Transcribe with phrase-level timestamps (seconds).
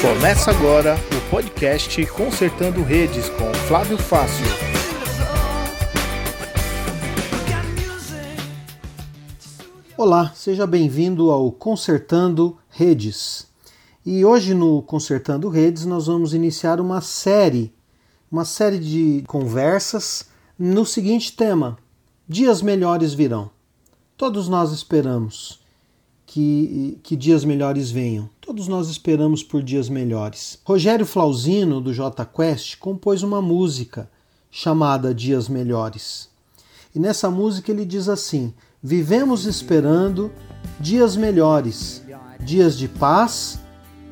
[0.00, 4.46] Começa agora o podcast Consertando Redes com Flávio Fácil.
[9.98, 13.46] Olá, seja bem-vindo ao Consertando Redes.
[14.04, 17.74] E hoje no Consertando Redes nós vamos iniciar uma série,
[18.30, 20.28] uma série de conversas
[20.58, 21.78] no seguinte tema:
[22.28, 23.50] Dias melhores virão.
[24.16, 25.60] Todos nós esperamos
[26.24, 28.28] que, que dias melhores venham.
[28.40, 30.58] Todos nós esperamos por dias melhores.
[30.64, 34.10] Rogério Flauzino, do J Quest, compôs uma música
[34.50, 36.28] chamada Dias Melhores.
[36.94, 40.32] E nessa música ele diz assim: Vivemos esperando
[40.80, 42.02] dias melhores,
[42.40, 43.60] dias de paz,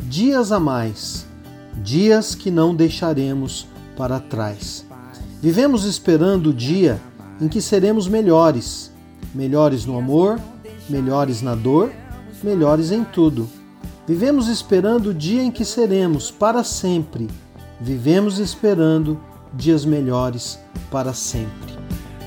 [0.02, 1.26] dias a mais,
[1.82, 4.86] dias que não deixaremos para trás.
[5.40, 7.00] Vivemos esperando o dia
[7.40, 8.90] em que seremos melhores,
[9.34, 10.40] melhores no amor,
[10.88, 11.90] melhores na dor
[12.44, 13.48] melhores em tudo.
[14.06, 17.28] Vivemos esperando o dia em que seremos para sempre.
[17.80, 19.18] Vivemos esperando
[19.54, 20.58] dias melhores
[20.90, 21.74] para sempre.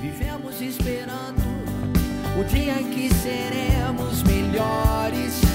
[0.01, 1.41] Vivemos esperando
[2.39, 5.47] o dia em que seremos melhores.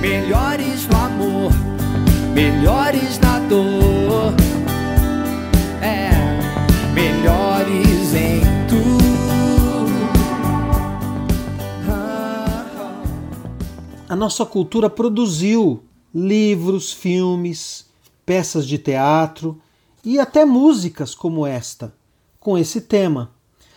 [0.00, 1.35] Melhores no amor,
[2.36, 4.34] melhores na dor.
[5.80, 6.10] É,
[6.92, 8.44] melhores em
[14.06, 15.82] a nossa cultura produziu
[16.14, 17.86] livros, filmes,
[18.26, 19.58] peças de teatro
[20.04, 21.94] e até músicas como esta,
[22.38, 23.30] com esse tema.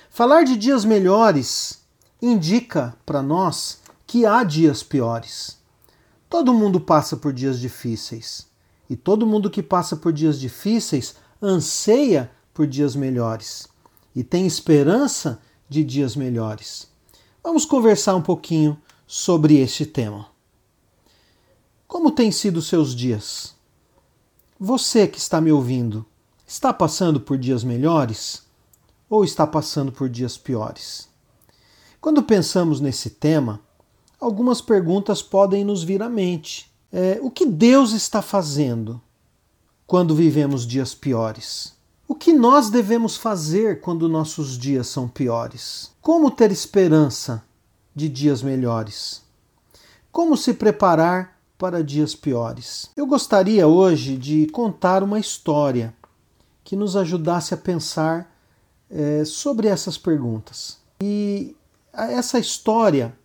[0.09, 1.81] Falar de dias melhores
[2.21, 5.57] indica para nós que há dias piores.
[6.29, 8.48] Todo mundo passa por dias difíceis.
[8.89, 13.67] E todo mundo que passa por dias difíceis anseia por dias melhores
[14.15, 16.89] e tem esperança de dias melhores.
[17.44, 20.28] Vamos conversar um pouquinho sobre este tema.
[21.88, 23.55] Como têm sido seus dias?
[24.59, 26.05] Você que está me ouvindo,
[26.45, 28.44] está passando por dias melhores
[29.09, 31.07] ou está passando por dias piores?
[32.01, 33.61] Quando pensamos nesse tema,
[34.19, 36.69] algumas perguntas podem nos vir à mente.
[36.91, 39.01] É, o que Deus está fazendo
[39.85, 41.77] quando vivemos dias piores?
[42.07, 45.91] O que nós devemos fazer quando nossos dias são piores?
[46.01, 47.44] Como ter esperança
[47.95, 49.22] de dias melhores?
[50.11, 52.89] Como se preparar para dias piores?
[52.97, 55.94] Eu gostaria hoje de contar uma história
[56.63, 58.35] que nos ajudasse a pensar
[58.89, 60.79] é, sobre essas perguntas.
[61.01, 61.55] E
[61.94, 63.16] essa história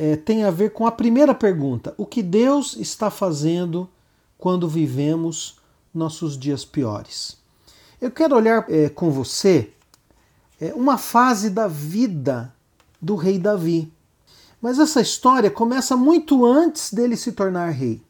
[0.00, 3.86] é, tem a ver com a primeira pergunta: o que Deus está fazendo
[4.38, 5.58] quando vivemos
[5.92, 7.36] nossos dias piores?
[8.00, 9.70] Eu quero olhar é, com você
[10.58, 12.50] é, uma fase da vida
[12.98, 13.92] do rei Davi.
[14.58, 18.00] Mas essa história começa muito antes dele se tornar rei.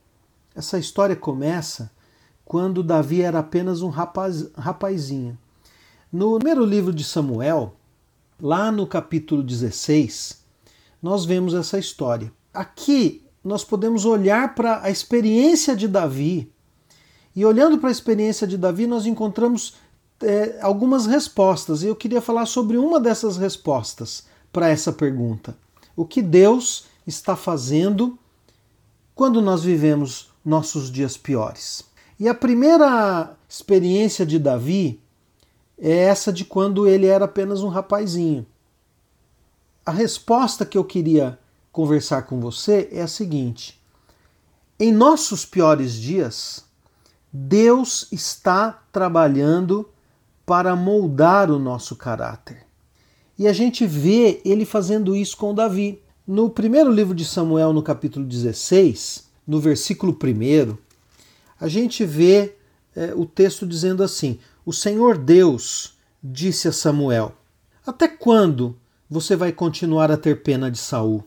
[0.55, 1.91] Essa história começa
[2.45, 5.37] quando Davi era apenas um rapaz, rapazinho.
[6.13, 7.75] No primeiro livro de Samuel,
[8.41, 10.40] lá no capítulo 16,
[11.03, 12.33] nós vemos essa história.
[12.53, 16.53] Aqui nós podemos olhar para a experiência de Davi,
[17.35, 19.75] e olhando para a experiência de Davi, nós encontramos
[20.21, 25.57] é, algumas respostas, e eu queria falar sobre uma dessas respostas para essa pergunta.
[25.97, 28.19] O que Deus está fazendo
[29.15, 31.85] quando nós vivemos nossos dias piores?
[32.19, 35.01] E a primeira experiência de Davi
[35.79, 38.45] é essa de quando ele era apenas um rapazinho.
[39.91, 41.37] A resposta que eu queria
[41.73, 43.77] conversar com você é a seguinte:
[44.79, 46.65] em nossos piores dias,
[47.33, 49.89] Deus está trabalhando
[50.47, 52.65] para moldar o nosso caráter.
[53.37, 56.01] E a gente vê ele fazendo isso com Davi.
[56.25, 60.79] No primeiro livro de Samuel, no capítulo 16, no versículo 1,
[61.59, 62.55] a gente vê
[62.95, 67.35] é, o texto dizendo assim: O Senhor Deus disse a Samuel:
[67.85, 68.77] Até quando
[69.11, 71.25] você vai continuar a ter pena de Saul?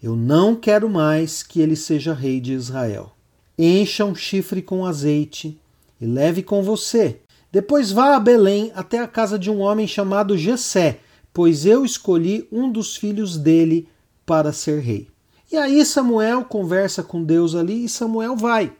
[0.00, 3.10] Eu não quero mais que ele seja rei de Israel.
[3.58, 5.60] Encha um chifre com azeite
[6.00, 7.18] e leve com você.
[7.50, 11.00] Depois vá a Belém até a casa de um homem chamado Jessé,
[11.32, 13.88] pois eu escolhi um dos filhos dele
[14.24, 15.08] para ser rei.
[15.50, 18.72] E aí Samuel conversa com Deus ali e Samuel vai.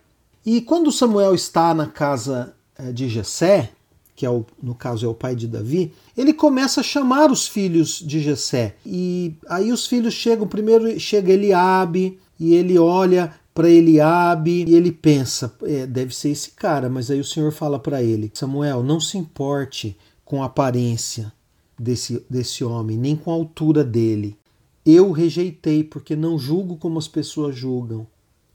[0.45, 3.73] E quando Samuel está na casa eh, de Jessé,
[4.17, 7.47] que é o, no caso é o pai de Davi, ele começa a chamar os
[7.47, 8.75] filhos de Jessé.
[8.85, 14.91] E aí os filhos chegam, primeiro chega Eliabe, e ele olha para Eliabe e ele
[14.91, 19.01] pensa, é, deve ser esse cara, mas aí o Senhor fala para ele, Samuel, não
[19.01, 21.33] se importe com a aparência
[21.79, 24.37] desse, desse homem, nem com a altura dele.
[24.85, 28.07] Eu rejeitei porque não julgo como as pessoas julgam.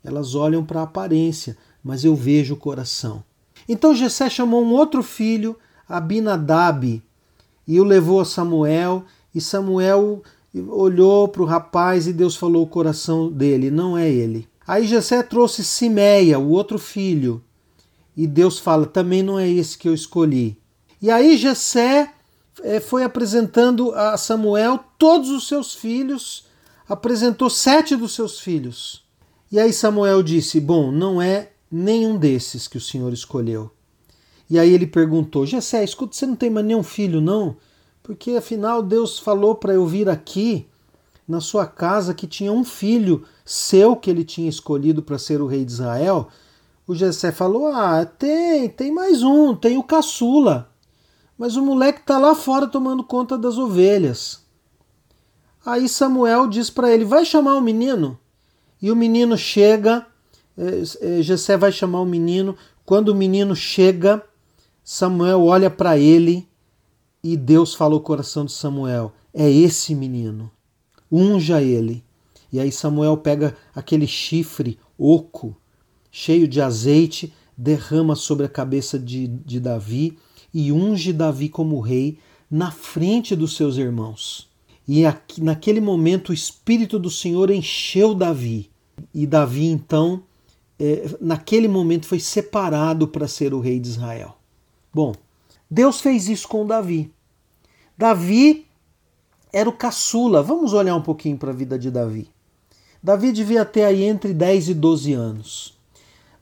[0.03, 3.23] Elas olham para a aparência, mas eu vejo o coração.
[3.71, 5.57] Então Jessé chamou um outro filho,
[5.87, 7.01] Abinadab,
[7.65, 10.21] e o levou a Samuel, e Samuel
[10.67, 14.45] olhou para o rapaz e Deus falou o coração dele, não é ele.
[14.67, 17.41] Aí Jessé trouxe Simeia, o outro filho,
[18.15, 20.57] e Deus fala, também não é esse que eu escolhi.
[21.01, 22.13] E aí Jessé
[22.63, 26.45] eh, foi apresentando a Samuel todos os seus filhos,
[26.89, 29.01] apresentou sete dos seus filhos.
[29.49, 33.71] E aí Samuel disse: Bom, não é nenhum desses que o Senhor escolheu.
[34.49, 37.55] E aí ele perguntou: Jessé, escuta, você não tem mais nenhum filho, não?
[38.03, 40.67] Porque afinal Deus falou para eu vir aqui
[41.27, 45.47] na sua casa que tinha um filho seu que ele tinha escolhido para ser o
[45.47, 46.27] rei de Israel.
[46.85, 50.69] O Jessé falou: Ah, tem, tem mais um, tem o caçula.
[51.37, 54.41] Mas o moleque está lá fora tomando conta das ovelhas.
[55.65, 58.19] Aí Samuel diz para ele: Vai chamar o menino.
[58.81, 60.05] E o menino chega,
[61.21, 62.55] Jessé vai chamar o menino.
[62.85, 64.23] Quando o menino chega,
[64.83, 66.47] Samuel olha para ele
[67.23, 70.51] e Deus fala o coração de Samuel: É esse menino,
[71.11, 72.03] unja ele.
[72.51, 75.55] E aí Samuel pega aquele chifre oco,
[76.11, 80.17] cheio de azeite, derrama sobre a cabeça de, de Davi
[80.53, 82.19] e unge Davi como rei
[82.49, 84.49] na frente dos seus irmãos.
[84.87, 88.69] E aqui, naquele momento o Espírito do Senhor encheu Davi.
[89.13, 90.23] E Davi, então,
[90.83, 94.35] é, naquele momento foi separado para ser o rei de Israel.
[94.91, 95.13] Bom,
[95.69, 97.13] Deus fez isso com Davi.
[97.95, 98.65] Davi
[99.53, 100.41] era o caçula.
[100.41, 102.27] Vamos olhar um pouquinho para a vida de Davi.
[103.01, 105.77] Davi devia ter aí entre 10 e 12 anos.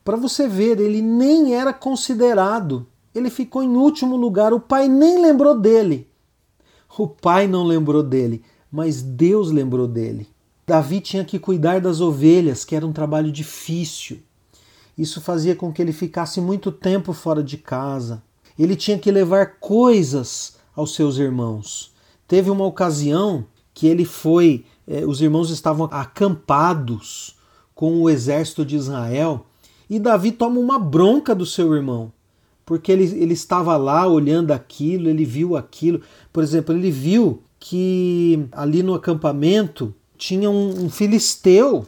[0.06, 2.88] Para você ver, ele nem era considerado.
[3.14, 4.54] Ele ficou em último lugar.
[4.54, 6.08] O pai nem lembrou dele.
[6.98, 10.28] O pai não lembrou dele, mas Deus lembrou dele.
[10.66, 14.20] Davi tinha que cuidar das ovelhas, que era um trabalho difícil.
[15.00, 18.22] Isso fazia com que ele ficasse muito tempo fora de casa.
[18.60, 21.94] Ele tinha que levar coisas aos seus irmãos.
[22.28, 27.38] Teve uma ocasião que ele foi, eh, os irmãos estavam acampados
[27.74, 29.46] com o exército de Israel
[29.90, 32.12] e Davi toma uma bronca do seu irmão,
[32.66, 36.02] porque ele, ele estava lá olhando aquilo, ele viu aquilo.
[36.34, 41.88] Por exemplo, ele viu que ali no acampamento tinha um, um filisteu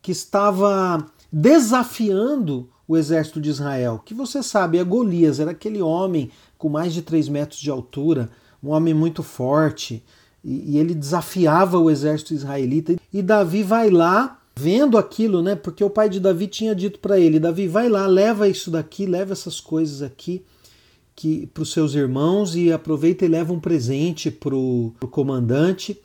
[0.00, 6.30] que estava desafiando o exército de Israel, que você sabe é Golias, era aquele homem
[6.56, 8.30] com mais de 3 metros de altura,
[8.62, 10.02] um homem muito forte,
[10.42, 12.96] e, e ele desafiava o exército israelita.
[13.12, 15.54] E Davi vai lá, vendo aquilo, né?
[15.54, 19.06] Porque o pai de Davi tinha dito para ele: Davi, vai lá, leva isso daqui,
[19.06, 20.42] leva essas coisas aqui
[21.18, 26.00] que para os seus irmãos e aproveita e leva um presente para o comandante.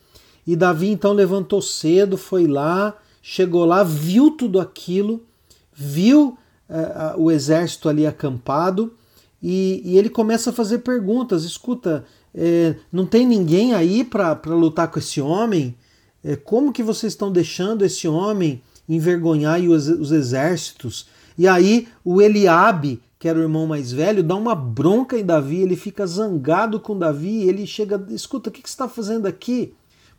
[0.45, 5.23] E Davi então levantou cedo, foi lá, chegou lá, viu tudo aquilo,
[5.71, 6.37] viu
[6.69, 8.93] uh, o exército ali acampado
[9.41, 11.45] e, e, ele começa a fazer perguntas.
[11.45, 12.03] Escuta,
[12.35, 15.75] é, não tem ninguém aí para lutar com esse homem?
[16.23, 21.07] É, como que vocês estão deixando esse homem envergonhar os, os exércitos?
[21.37, 25.61] E aí o Eliabe, que era o irmão mais velho, dá uma bronca em Davi,
[25.61, 29.73] ele fica zangado com Davi, ele chega, escuta, o que, que você está fazendo aqui?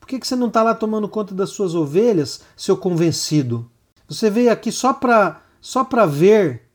[0.05, 3.71] Por que, você não está lá tomando conta das suas ovelhas, seu convencido?
[4.07, 6.69] Você veio aqui só para só para ver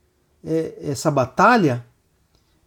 [0.43, 1.85] é, essa batalha?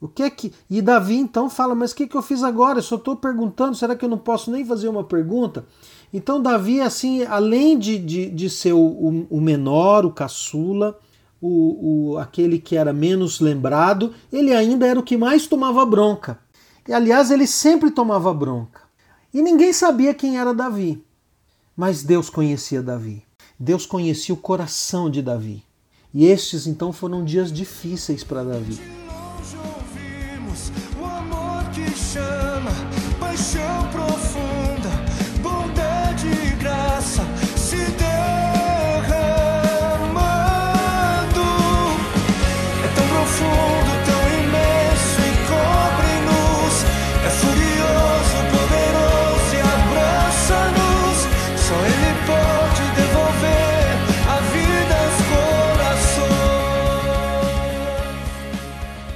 [0.00, 0.52] O que é que.
[0.70, 2.78] E Davi então fala: Mas o que, que eu fiz agora?
[2.78, 5.66] Eu só estou perguntando, será que eu não posso nem fazer uma pergunta?
[6.14, 10.96] Então, Davi, assim, além de, de, de ser o, o menor, o caçula,
[11.40, 16.38] o, o, aquele que era menos lembrado, ele ainda era o que mais tomava bronca.
[16.86, 18.81] E aliás, ele sempre tomava bronca.
[19.32, 21.02] E ninguém sabia quem era Davi.
[21.76, 23.22] Mas Deus conhecia Davi.
[23.58, 25.62] Deus conhecia o coração de Davi.
[26.12, 28.78] E estes então foram dias difíceis para Davi.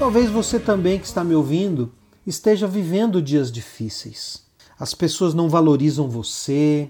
[0.07, 1.93] Talvez você também que está me ouvindo
[2.25, 4.41] esteja vivendo dias difíceis.
[4.79, 6.89] As pessoas não valorizam você,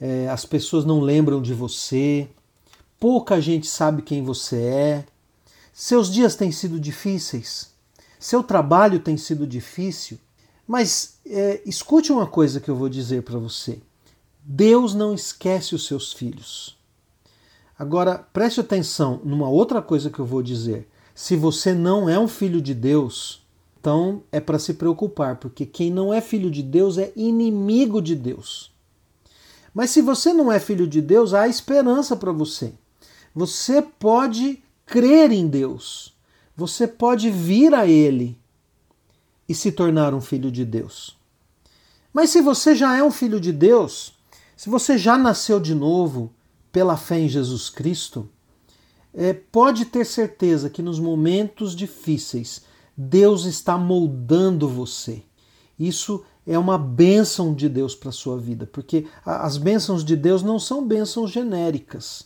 [0.00, 2.26] é, as pessoas não lembram de você,
[2.98, 5.04] pouca gente sabe quem você é,
[5.74, 7.68] seus dias têm sido difíceis,
[8.18, 10.18] seu trabalho tem sido difícil,
[10.66, 13.78] mas é, escute uma coisa que eu vou dizer para você.
[14.42, 16.78] Deus não esquece os seus filhos.
[17.78, 20.88] Agora, preste atenção numa outra coisa que eu vou dizer.
[21.14, 23.42] Se você não é um filho de Deus,
[23.78, 28.14] então é para se preocupar, porque quem não é filho de Deus é inimigo de
[28.14, 28.72] Deus.
[29.74, 32.72] Mas se você não é filho de Deus, há esperança para você.
[33.34, 36.14] Você pode crer em Deus.
[36.56, 38.38] Você pode vir a Ele
[39.48, 41.16] e se tornar um filho de Deus.
[42.12, 44.14] Mas se você já é um filho de Deus,
[44.56, 46.32] se você já nasceu de novo
[46.70, 48.28] pela fé em Jesus Cristo,
[49.14, 52.62] é, pode ter certeza que nos momentos difíceis
[52.96, 55.22] Deus está moldando você.
[55.78, 60.42] Isso é uma bênção de Deus para a sua vida, porque as bênçãos de Deus
[60.42, 62.24] não são bênçãos genéricas.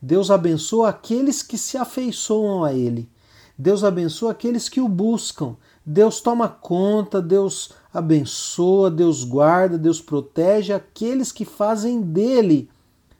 [0.00, 3.08] Deus abençoa aqueles que se afeiçoam a Ele.
[3.56, 5.56] Deus abençoa aqueles que o buscam.
[5.84, 12.68] Deus toma conta, Deus abençoa, Deus guarda, Deus protege aqueles que fazem dele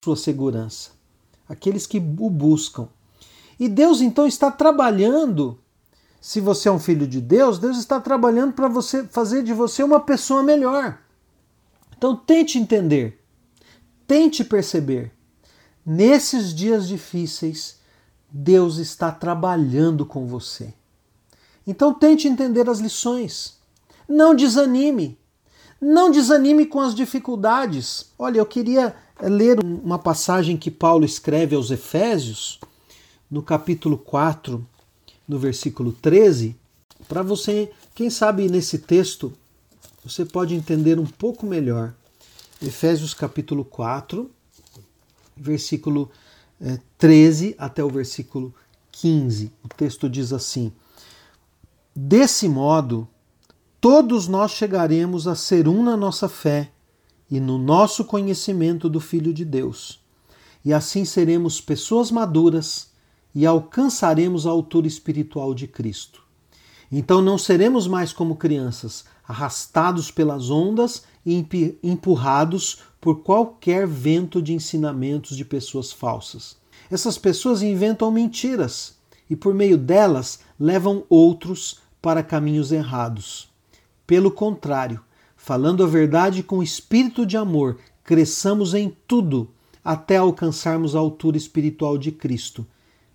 [0.03, 0.91] sua segurança,
[1.49, 2.89] aqueles que o buscam.
[3.63, 5.57] E Deus então está trabalhando.
[6.21, 9.85] Se você é um filho de Deus, Deus está trabalhando para você fazer de você
[9.85, 10.99] uma pessoa melhor.
[11.97, 13.25] Então tente entender,
[14.05, 15.13] tente perceber.
[15.87, 17.79] Nesses dias difíceis,
[18.29, 20.75] Deus está trabalhando com você.
[21.65, 23.61] Então tente entender as lições.
[24.09, 25.17] Não desanime.
[25.81, 28.11] Não desanime com as dificuldades.
[28.19, 32.59] Olha, eu queria ler uma passagem que Paulo escreve aos Efésios,
[33.33, 34.63] no capítulo 4,
[35.27, 36.55] no versículo 13,
[37.09, 39.33] para você, quem sabe nesse texto,
[40.05, 41.95] você pode entender um pouco melhor.
[42.61, 44.31] Efésios capítulo 4,
[45.35, 46.11] versículo
[46.99, 48.55] 13 eh, até o versículo
[48.91, 49.51] 15.
[49.65, 50.71] O texto diz assim:
[51.97, 53.09] Desse modo,
[53.81, 56.71] todos nós chegaremos a ser um na nossa fé
[57.31, 60.03] e no nosso conhecimento do Filho de Deus.
[60.63, 62.92] E assim seremos pessoas maduras
[63.35, 66.23] e alcançaremos a altura espiritual de Cristo.
[66.91, 71.47] Então não seremos mais como crianças, arrastados pelas ondas e
[71.83, 76.57] empurrados por qualquer vento de ensinamentos de pessoas falsas.
[76.91, 78.97] Essas pessoas inventam mentiras
[79.31, 83.49] e, por meio delas, levam outros para caminhos errados.
[84.07, 85.01] Pelo contrário,
[85.37, 89.49] falando a verdade com espírito de amor, cresçamos em tudo
[89.83, 92.67] até alcançarmos a altura espiritual de Cristo,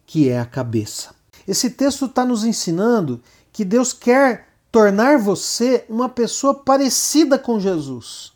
[0.07, 1.13] que é a cabeça.
[1.45, 3.21] Esse texto está nos ensinando
[3.51, 8.31] que Deus quer tornar você uma pessoa parecida com Jesus.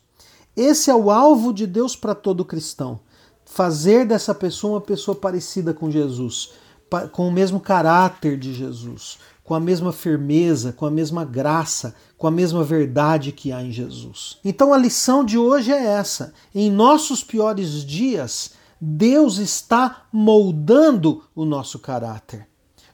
[0.54, 3.00] Esse é o alvo de Deus para todo cristão.
[3.46, 6.50] Fazer dessa pessoa uma pessoa parecida com Jesus,
[7.10, 12.26] com o mesmo caráter de Jesus, com a mesma firmeza, com a mesma graça, com
[12.26, 14.38] a mesma verdade que há em Jesus.
[14.44, 18.52] Então a lição de hoje é essa: em nossos piores dias,
[18.84, 22.48] Deus está moldando o nosso caráter.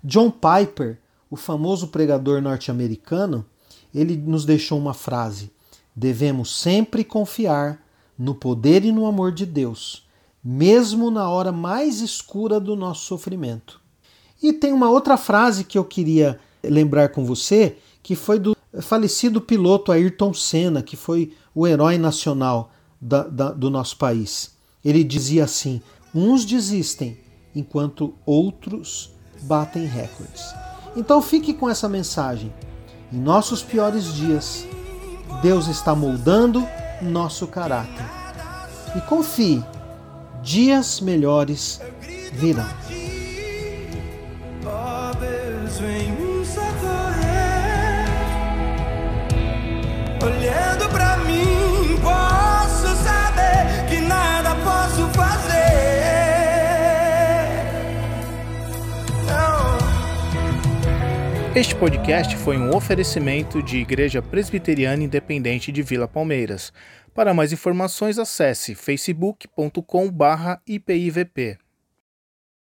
[0.05, 3.47] John Piper, o famoso pregador norte-americano,
[3.95, 5.51] ele nos deixou uma frase:
[5.97, 7.83] devemos sempre confiar
[8.19, 10.07] no poder e no amor de Deus,
[10.45, 13.81] mesmo na hora mais escura do nosso sofrimento.
[14.43, 19.41] E tem uma outra frase que eu queria lembrar com você, que foi do falecido
[19.41, 24.58] piloto Ayrton Senna, que foi o herói nacional da, da, do nosso país.
[24.85, 25.81] Ele dizia assim:
[26.15, 27.19] uns desistem
[27.55, 30.55] enquanto outros batem recordes.
[30.97, 32.53] Então fique com essa mensagem.
[33.13, 34.67] Em nossos piores dias,
[35.43, 36.67] Deus está moldando
[37.03, 38.05] nosso caráter.
[38.97, 39.63] E confie,
[40.43, 41.81] dias melhores
[42.33, 42.67] virão.
[50.21, 50.68] Olhando
[61.59, 66.73] Este podcast foi um oferecimento de Igreja Presbiteriana Independente de Vila Palmeiras.
[67.13, 71.59] Para mais informações, acesse facebook.com/ipivp.